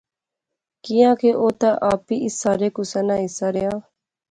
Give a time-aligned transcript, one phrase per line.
[0.83, 3.73] کیاں کہ او تہ اپی اس سارے کُسے ناں حصہ رہیا